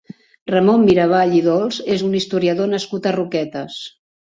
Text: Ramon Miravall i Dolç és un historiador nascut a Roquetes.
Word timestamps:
Ramon 0.51 0.85
Miravall 0.87 1.35
i 1.41 1.43
Dolç 1.49 1.79
és 1.97 2.05
un 2.09 2.17
historiador 2.21 2.73
nascut 2.75 3.09
a 3.09 3.15
Roquetes. 3.21 3.81